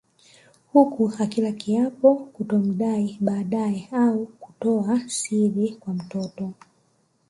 [0.73, 6.53] Huku akila kiapo kutomdai baadae au kutoa siri kwa mtoto